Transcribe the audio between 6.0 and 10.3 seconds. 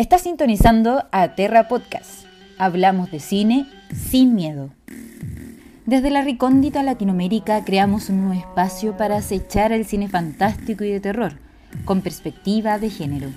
la recóndita Latinoamérica creamos un nuevo espacio para acechar el cine